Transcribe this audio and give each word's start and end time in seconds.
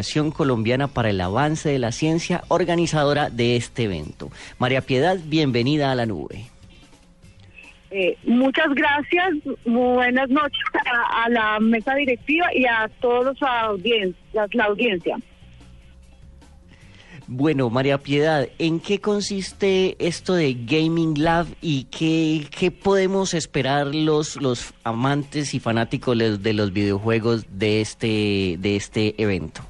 Asociación 0.00 0.30
Colombiana 0.30 0.86
para 0.86 1.10
el 1.10 1.20
Avance 1.20 1.70
de 1.70 1.80
la 1.80 1.90
Ciencia, 1.90 2.44
organizadora 2.46 3.30
de 3.30 3.56
este 3.56 3.82
evento. 3.82 4.30
María 4.56 4.80
Piedad, 4.80 5.18
bienvenida 5.24 5.90
a 5.90 5.96
la 5.96 6.06
nube. 6.06 6.44
Eh, 7.90 8.16
muchas 8.22 8.72
gracias, 8.76 9.34
buenas 9.64 10.30
noches 10.30 10.62
a, 11.16 11.28
la 11.30 11.58
mesa 11.58 11.96
directiva 11.96 12.46
y 12.54 12.64
a 12.64 12.88
todos 13.00 13.24
los 13.24 13.40
la 14.52 14.64
audiencia. 14.66 15.18
Bueno, 17.26 17.68
María 17.68 17.98
Piedad, 17.98 18.48
¿en 18.60 18.78
qué 18.78 19.00
consiste 19.00 19.96
esto 19.98 20.34
de 20.34 20.54
Gaming 20.54 21.20
Lab 21.20 21.46
y 21.60 21.88
qué, 21.90 22.46
qué 22.56 22.70
podemos 22.70 23.34
esperar 23.34 23.92
los, 23.92 24.36
los 24.36 24.72
amantes 24.84 25.54
y 25.54 25.58
fanáticos 25.58 26.40
de 26.40 26.52
los 26.52 26.72
videojuegos 26.72 27.46
de 27.50 27.80
este, 27.80 28.54
de 28.60 28.76
este 28.76 29.20
evento? 29.20 29.64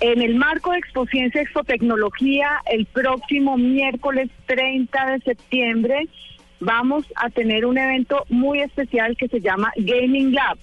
En 0.00 0.20
el 0.20 0.34
marco 0.34 0.72
de 0.72 0.78
Expociencia 0.78 1.40
Expotecnología, 1.40 2.60
el 2.70 2.86
próximo 2.86 3.56
miércoles 3.56 4.30
30 4.46 5.06
de 5.06 5.20
septiembre 5.20 6.08
vamos 6.60 7.06
a 7.16 7.30
tener 7.30 7.64
un 7.64 7.78
evento 7.78 8.24
muy 8.28 8.60
especial 8.60 9.16
que 9.16 9.28
se 9.28 9.40
llama 9.40 9.72
Gaming 9.76 10.32
Lab 10.32 10.58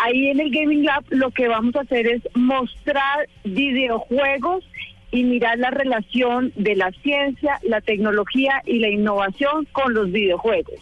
ahí 0.00 0.28
en 0.28 0.40
el 0.40 0.50
Gaming 0.50 0.84
Lab 0.84 1.04
lo 1.10 1.30
que 1.30 1.48
vamos 1.48 1.74
a 1.76 1.80
hacer 1.80 2.06
es 2.06 2.22
mostrar 2.34 3.28
videojuegos 3.44 4.64
y 5.10 5.24
mirar 5.24 5.58
la 5.58 5.70
relación 5.70 6.52
de 6.56 6.76
la 6.76 6.90
ciencia, 7.02 7.58
la 7.62 7.80
tecnología 7.80 8.62
y 8.64 8.78
la 8.78 8.88
innovación 8.88 9.66
con 9.72 9.92
los 9.92 10.10
videojuegos. 10.12 10.78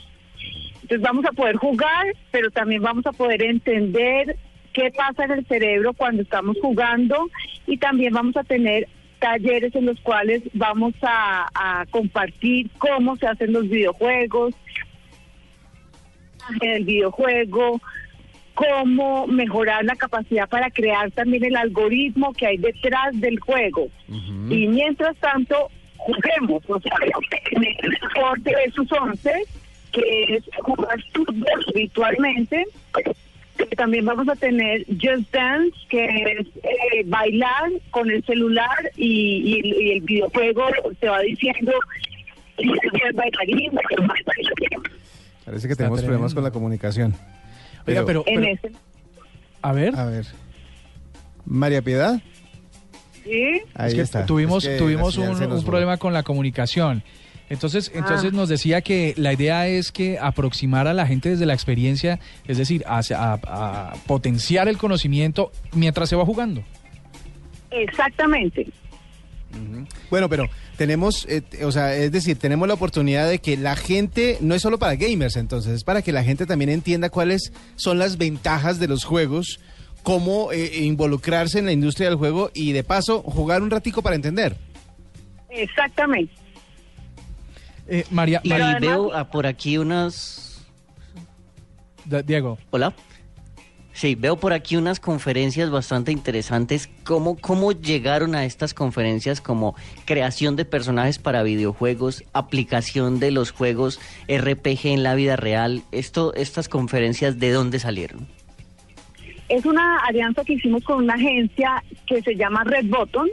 Entonces 0.82 1.00
vamos 1.00 1.24
a 1.24 1.32
poder 1.32 1.56
jugar, 1.56 2.06
pero 2.30 2.50
también 2.50 2.82
vamos 2.82 3.06
a 3.06 3.12
poder 3.12 3.42
entender 3.42 4.36
qué 4.72 4.90
pasa 4.96 5.24
en 5.24 5.32
el 5.32 5.46
cerebro 5.46 5.92
cuando 5.92 6.22
estamos 6.22 6.56
jugando 6.60 7.28
y 7.66 7.76
también 7.78 8.12
vamos 8.12 8.36
a 8.36 8.44
tener 8.44 8.88
talleres 9.18 9.74
en 9.74 9.86
los 9.86 10.00
cuales 10.00 10.42
vamos 10.52 10.94
a, 11.02 11.48
a 11.54 11.86
compartir 11.86 12.70
cómo 12.78 13.16
se 13.16 13.26
hacen 13.26 13.52
los 13.52 13.68
videojuegos, 13.68 14.54
el 16.60 16.84
videojuego, 16.84 17.80
cómo 18.58 19.26
mejorar 19.28 19.84
la 19.84 19.94
capacidad 19.94 20.48
para 20.48 20.70
crear 20.70 21.10
también 21.12 21.44
el 21.44 21.56
algoritmo 21.56 22.32
que 22.32 22.46
hay 22.46 22.56
detrás 22.56 23.18
del 23.20 23.38
juego. 23.38 23.88
Y 24.50 24.66
mientras 24.66 25.16
tanto, 25.18 25.70
juguemos, 25.96 26.62
o 26.68 26.80
sea, 26.80 26.96
en 27.52 27.64
el 27.64 27.98
deporte 28.00 28.50
de 28.50 28.72
sus 28.72 28.90
once, 28.92 29.32
que 29.92 30.36
es 30.36 30.44
jugar 30.60 30.98
fútbol 31.14 31.64
virtualmente. 31.74 32.66
También 33.76 34.04
vamos 34.04 34.28
a 34.28 34.36
tener 34.36 34.84
Just 34.86 35.32
Dance, 35.32 35.76
que 35.88 36.04
es 36.06 36.46
eh, 36.62 37.02
bailar 37.06 37.70
con 37.90 38.10
el 38.10 38.24
celular 38.24 38.90
y, 38.96 39.92
el 39.92 40.00
videojuego 40.02 40.64
te 41.00 41.08
va 41.08 41.20
diciendo 41.20 41.72
si 42.56 42.68
es 42.68 43.14
bailarín, 43.14 43.72
Parece 45.44 45.68
que 45.68 45.76
tenemos 45.76 46.02
problemas 46.02 46.34
con 46.34 46.44
la 46.44 46.50
comunicación 46.50 47.14
pero, 47.84 48.24
A 49.62 49.72
ver. 49.72 49.96
A 49.96 50.04
ver. 50.04 50.26
María 51.44 51.82
Piedad. 51.82 52.20
Sí. 53.24 53.62
Ahí 53.74 54.00
está. 54.00 54.26
Tuvimos, 54.26 54.68
tuvimos 54.78 55.16
un, 55.16 55.64
problema 55.64 55.96
con 55.96 56.12
la 56.12 56.22
comunicación. 56.22 57.02
Entonces, 57.50 57.90
ah. 57.94 57.98
entonces 57.98 58.32
nos 58.32 58.48
decía 58.48 58.80
que 58.80 59.14
la 59.16 59.32
idea 59.32 59.68
es 59.68 59.92
que 59.92 60.18
aproximar 60.20 60.86
a 60.86 60.94
la 60.94 61.06
gente 61.06 61.30
desde 61.30 61.46
la 61.46 61.54
experiencia, 61.54 62.18
es 62.46 62.58
decir, 62.58 62.84
a 62.86 63.94
potenciar 64.06 64.68
el 64.68 64.78
conocimiento 64.78 65.50
mientras 65.72 66.08
se 66.08 66.16
va 66.16 66.24
jugando. 66.24 66.62
Exactamente. 67.70 68.66
Bueno, 70.10 70.28
pero 70.28 70.48
tenemos, 70.76 71.26
eh, 71.28 71.42
o 71.64 71.72
sea, 71.72 71.94
es 71.94 72.12
decir, 72.12 72.38
tenemos 72.38 72.68
la 72.68 72.74
oportunidad 72.74 73.28
de 73.28 73.38
que 73.38 73.56
la 73.56 73.76
gente, 73.76 74.38
no 74.40 74.54
es 74.54 74.62
solo 74.62 74.78
para 74.78 74.94
gamers 74.96 75.36
entonces, 75.36 75.72
es 75.72 75.84
para 75.84 76.02
que 76.02 76.12
la 76.12 76.22
gente 76.22 76.46
también 76.46 76.70
entienda 76.70 77.10
cuáles 77.10 77.52
son 77.76 77.98
las 77.98 78.18
ventajas 78.18 78.78
de 78.78 78.88
los 78.88 79.04
juegos, 79.04 79.60
cómo 80.02 80.52
eh, 80.52 80.78
involucrarse 80.80 81.58
en 81.58 81.66
la 81.66 81.72
industria 81.72 82.08
del 82.08 82.18
juego 82.18 82.50
y 82.54 82.72
de 82.72 82.84
paso 82.84 83.22
jugar 83.22 83.62
un 83.62 83.70
ratico 83.70 84.02
para 84.02 84.16
entender. 84.16 84.56
Exactamente. 85.50 86.32
Eh, 87.88 88.04
María, 88.10 88.40
María 88.44 88.78
veo 88.78 89.10
por 89.30 89.46
aquí 89.46 89.78
unas... 89.78 90.66
Diego. 92.24 92.58
Hola. 92.70 92.94
Sí, 93.92 94.14
veo 94.14 94.36
por 94.36 94.52
aquí 94.52 94.76
unas 94.76 95.00
conferencias 95.00 95.70
bastante 95.70 96.12
interesantes. 96.12 96.88
¿Cómo, 97.02 97.36
¿Cómo 97.36 97.72
llegaron 97.72 98.36
a 98.36 98.44
estas 98.44 98.72
conferencias 98.72 99.40
como 99.40 99.74
creación 100.04 100.54
de 100.54 100.64
personajes 100.64 101.18
para 101.18 101.42
videojuegos, 101.42 102.22
aplicación 102.32 103.18
de 103.18 103.32
los 103.32 103.50
juegos 103.50 104.00
RPG 104.28 104.86
en 104.86 105.02
la 105.02 105.16
vida 105.16 105.34
real? 105.34 105.82
Esto, 105.90 106.32
¿Estas 106.34 106.68
conferencias 106.68 107.40
de 107.40 107.50
dónde 107.50 107.80
salieron? 107.80 108.28
Es 109.48 109.66
una 109.66 109.98
alianza 110.06 110.44
que 110.44 110.52
hicimos 110.52 110.84
con 110.84 111.02
una 111.02 111.14
agencia 111.14 111.82
que 112.06 112.22
se 112.22 112.36
llama 112.36 112.62
Red 112.64 112.86
Button. 112.86 113.28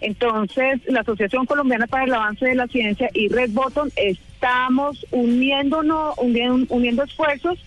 Entonces, 0.00 0.80
la 0.86 1.00
Asociación 1.00 1.46
Colombiana 1.46 1.86
para 1.86 2.04
el 2.04 2.14
Avance 2.14 2.46
de 2.46 2.54
la 2.54 2.66
Ciencia 2.68 3.10
y 3.12 3.28
Red 3.28 3.50
Button 3.50 3.90
estamos 3.96 5.06
uniéndonos, 5.10 6.14
uniendo 6.18 7.04
esfuerzos 7.04 7.58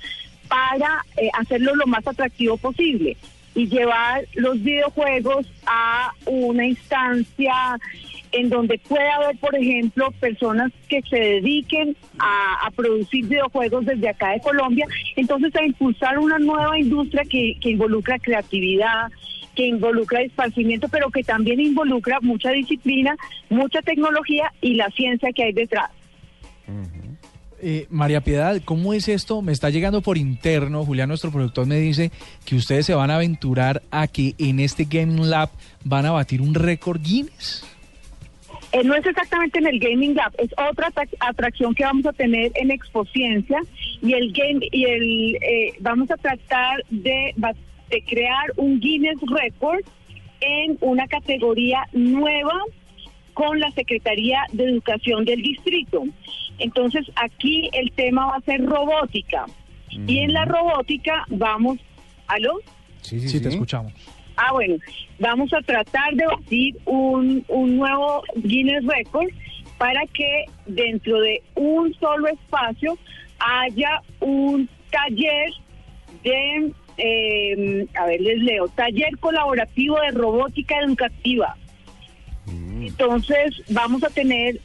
para 0.48 1.06
eh, 1.18 1.30
hacerlo 1.34 1.76
lo 1.76 1.86
más 1.88 2.08
atractivo 2.08 2.58
posible 2.58 3.18
y 3.56 3.68
llevar 3.68 4.26
los 4.34 4.62
videojuegos 4.62 5.46
a 5.66 6.12
una 6.26 6.66
instancia 6.66 7.80
en 8.32 8.50
donde 8.50 8.80
pueda 8.80 9.16
haber, 9.16 9.38
por 9.38 9.56
ejemplo, 9.56 10.12
personas 10.20 10.72
que 10.90 11.02
se 11.04 11.18
dediquen 11.18 11.96
a, 12.18 12.70
producir 12.76 13.28
videojuegos 13.28 13.86
desde 13.86 14.10
acá 14.10 14.32
de 14.32 14.40
Colombia, 14.40 14.88
entonces 15.16 15.56
a 15.56 15.64
impulsar 15.64 16.18
una 16.18 16.40
nueva 16.40 16.80
industria 16.80 17.24
que, 17.30 17.56
involucra 17.62 18.18
creatividad, 18.18 19.12
que 19.56 19.68
involucra 19.68 20.22
esparcimiento, 20.22 20.88
pero 20.90 21.10
que 21.10 21.24
también 21.24 21.60
involucra 21.60 22.20
mucha 22.22 22.52
disciplina, 22.52 23.16
mucha 23.50 23.82
tecnología 23.82 24.52
y 24.62 24.76
la 24.76 24.90
ciencia 24.90 25.32
que 25.34 25.44
hay 25.44 25.54
detrás. 25.54 25.90
Eh, 27.66 27.88
María 27.90 28.20
Piedad, 28.20 28.62
¿cómo 28.66 28.94
es 28.94 29.08
esto? 29.08 29.42
Me 29.42 29.54
está 29.54 29.70
llegando 29.70 30.02
por 30.02 30.18
interno, 30.18 30.84
Julián, 30.84 31.08
nuestro 31.08 31.32
productor, 31.32 31.66
me 31.66 31.78
dice 31.78 32.12
que 32.46 32.56
ustedes 32.56 32.86
se 32.86 32.94
van 32.94 33.10
a 33.10 33.16
aventurar 33.16 33.82
a 33.90 34.08
que 34.08 34.36
en 34.38 34.60
este 34.60 34.84
Gaming 34.84 35.30
Lab 35.30 35.50
van 35.86 36.06
a 36.06 36.12
batir 36.12 36.42
un 36.42 36.56
récord 36.56 37.02
Guinness. 37.02 37.66
Eh, 38.74 38.84
no 38.84 38.96
es 38.96 39.06
exactamente 39.06 39.60
en 39.60 39.68
el 39.68 39.80
Gaming 39.80 40.14
Lab, 40.14 40.34
es 40.40 40.50
otra 40.70 40.92
atracción 41.22 41.74
que 41.74 41.86
vamos 41.86 42.06
a 42.06 42.12
tener 42.12 42.52
en 42.56 42.70
Expociencia 42.70 43.62
y 44.02 44.14
el 44.14 44.34
game 44.34 44.68
y 44.70 44.84
el 44.84 45.36
eh, 45.36 45.74
vamos 45.80 46.12
a 46.12 46.18
tratar 46.18 46.84
de, 46.90 47.34
de 47.90 48.02
crear 48.04 48.52
un 48.58 48.80
Guinness 48.80 49.20
Record 49.22 49.84
en 50.42 50.78
una 50.82 51.08
categoría 51.08 51.88
nueva 51.94 52.54
con 53.34 53.60
la 53.60 53.72
Secretaría 53.72 54.42
de 54.52 54.66
Educación 54.66 55.26
del 55.26 55.42
Distrito. 55.42 56.04
Entonces 56.60 57.06
aquí 57.16 57.70
el 57.74 57.92
tema 57.92 58.28
va 58.28 58.36
a 58.36 58.42
ser 58.42 58.64
robótica. 58.66 59.46
Y 60.08 60.20
en 60.20 60.34
la 60.34 60.46
robótica 60.46 61.24
vamos, 61.30 61.78
¿aló? 62.28 62.56
Sí, 63.02 63.20
sí, 63.20 63.30
sí, 63.30 63.42
te 63.42 63.50
escuchamos. 63.50 63.94
Ah, 64.36 64.52
bueno, 64.52 64.78
vamos 65.20 65.54
a 65.54 65.62
tratar 65.62 66.16
de 66.16 66.26
batir 66.26 66.76
un, 66.86 67.46
un 67.48 67.78
nuevo 67.78 68.24
Guinness 68.38 68.84
Record 68.86 69.30
para 69.78 70.06
que 70.08 70.46
dentro 70.66 71.20
de 71.20 71.44
un 71.56 71.94
solo 71.96 72.28
espacio 72.28 72.98
haya 73.40 74.02
un 74.22 74.68
taller 74.90 75.52
de, 76.24 76.72
eh, 76.98 77.88
a 77.96 78.06
ver, 78.06 78.22
les 78.22 78.40
leo, 78.40 78.68
taller 78.70 79.18
colaborativo 79.20 80.00
de 80.00 80.12
robótica 80.12 80.80
educativa. 80.80 81.56
Mm. 82.46 82.88
Entonces 82.88 83.62
vamos 83.70 84.04
a 84.04 84.10
tener 84.10 84.60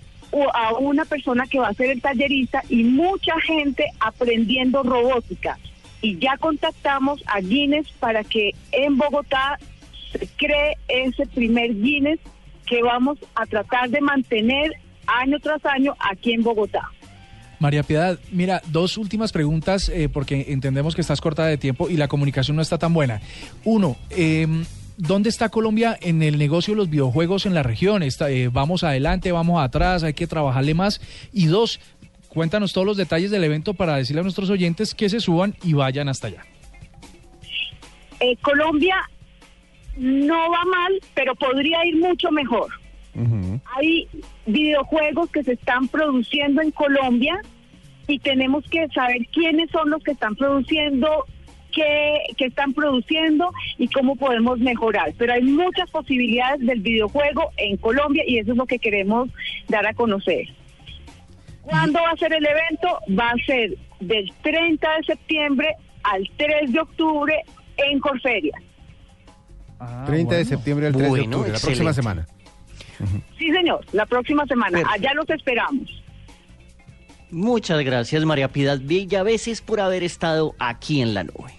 a 0.53 0.75
una 0.75 1.05
persona 1.05 1.47
que 1.47 1.59
va 1.59 1.69
a 1.69 1.75
ser 1.75 1.91
el 1.91 2.03
tallerista 2.03 2.63
y 2.69 2.85
mucha 2.85 3.41
gente 3.41 3.87
aprendiendo 4.01 4.83
robótica. 4.83 5.59
Y 6.01 6.19
ya 6.19 6.37
contactamos 6.37 7.23
a 7.27 7.41
Guinness 7.41 7.91
para 7.99 8.23
que 8.25 8.53
en 8.73 8.99
Bogotá 8.99 9.59
se 10.13 10.29
cree 10.37 10.77
ese 10.89 11.27
primer 11.27 11.75
Guinness 11.75 12.21
que 12.67 12.83
vamos 12.83 13.19
a 13.35 13.47
tratar 13.47 13.89
de 13.91 14.01
mantener 14.01 14.73
año 15.07 15.39
tras 15.41 15.65
año 15.65 15.97
aquí 15.99 16.35
en 16.35 16.43
Bogotá. 16.43 16.91
María 17.59 17.83
Piedad, 17.83 18.19
mira, 18.31 18.63
dos 18.69 18.97
últimas 18.97 19.33
preguntas 19.33 19.89
eh, 19.89 20.09
porque 20.09 20.47
entendemos 20.49 20.95
que 20.95 21.01
estás 21.01 21.21
corta 21.21 21.47
de 21.47 21.57
tiempo 21.57 21.89
y 21.89 21.97
la 21.97 22.09
comunicación 22.09 22.57
no 22.57 22.63
está 22.63 22.79
tan 22.79 22.95
buena. 22.95 23.21
Uno, 23.65 23.97
eh, 24.11 24.47
¿dónde 24.97 25.29
está 25.29 25.49
Colombia 25.49 25.97
en 26.01 26.23
el 26.23 26.39
negocio 26.39 26.75
de 26.75 26.79
los 26.79 26.91
videojuegos 26.91 27.47
en 27.47 27.55
la 27.55 27.63
región? 27.63 28.03
Eh, 28.03 28.51
¿Vamos 28.53 28.85
adelante, 28.85 29.33
vamos 29.33 29.63
atrás, 29.63 30.03
hay 30.03 30.15
que 30.15 30.27
trabajarle 30.27 30.75
más? 30.75 31.01
Y 31.33 31.47
dos, 31.47 31.81
cuéntanos 32.29 32.73
todos 32.73 32.87
los 32.87 32.97
detalles 32.97 33.31
del 33.31 33.45
evento 33.45 33.75
para 33.75 33.97
decirle 33.97 34.21
a 34.21 34.25
nuestros 34.25 34.51
oyentes 34.51 34.95
que 34.95 35.09
se 35.09 35.21
suban 35.21 35.55
y 35.63 35.73
vayan 35.73 36.09
hasta 36.09 36.29
allá. 36.29 36.45
Eh, 38.21 38.37
Colombia 38.43 38.97
no 39.97 40.51
va 40.51 40.65
mal, 40.65 41.01
pero 41.15 41.35
podría 41.35 41.85
ir 41.87 41.97
mucho 41.97 42.31
mejor. 42.31 42.69
Hay 43.79 44.09
videojuegos 44.47 45.31
que 45.31 45.45
se 45.45 45.53
están 45.53 45.87
produciendo 45.89 46.63
en 46.63 46.73
Colombia 46.73 47.41
y 48.09 48.19
tenemos 48.19 48.65
que 48.69 48.89
saber 48.89 49.19
quiénes 49.33 49.71
son 49.71 49.91
los 49.91 50.03
que 50.03 50.13
están 50.13 50.35
produciendo, 50.35 51.27
qué, 51.73 52.23
qué 52.37 52.47
están 52.47 52.73
produciendo 52.73 53.53
y 53.77 53.87
cómo 53.89 54.17
podemos 54.17 54.59
mejorar. 54.59 55.13
Pero 55.17 55.35
hay 55.35 55.43
muchas 55.43 55.89
posibilidades 55.91 56.67
del 56.67 56.81
videojuego 56.81 57.51
en 57.57 57.77
Colombia 57.77 58.25
y 58.27 58.39
eso 58.39 58.53
es 58.53 58.59
lo 58.59 58.67
que 58.67 58.81
queremos 58.81 59.29
dar 59.69 59.87
a 59.87 59.95
conocer. 59.95 60.47
¿Cuándo 61.63 62.01
va 62.01 62.11
a 62.11 62.17
ser 62.17 62.33
el 62.33 62.47
evento? 62.47 62.99
Va 63.17 63.31
a 63.31 63.47
ser 63.47 63.77
del 64.01 64.33
30 64.43 64.89
de 64.97 65.05
septiembre 65.05 65.77
al 66.03 66.29
3 66.37 66.73
de 66.73 66.81
octubre 66.81 67.35
en 67.77 68.01
Corferia. 68.01 68.59
30 70.07 70.35
de 70.35 70.45
septiembre 70.45 70.87
al 70.89 70.93
3 70.95 71.13
de 71.13 71.21
octubre, 71.21 71.53
la 71.53 71.59
próxima 71.59 72.27
Sí, 73.39 73.51
señor, 73.53 73.85
la 73.93 74.07
próxima 74.07 74.47
semana. 74.47 74.79
Perfecto. 74.79 74.95
Allá 74.95 75.15
los 75.15 75.31
esperamos. 75.31 76.03
Muchas 77.31 77.85
gracias, 77.85 78.25
María 78.25 78.49
Piedad 78.49 78.79
Villaveses, 78.81 79.61
por 79.61 79.81
haber 79.81 80.03
estado 80.03 80.55
aquí 80.59 81.03
en 81.03 81.15
la 81.15 81.25
nube. 81.25 81.58